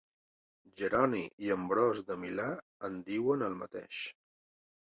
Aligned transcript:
Jeroni 0.81 1.19
i 1.49 1.51
Ambròs 1.57 2.01
de 2.09 2.17
Milà 2.23 2.49
en 2.91 2.99
diuen 3.13 3.47
el 3.51 3.61
mateix. 3.63 4.05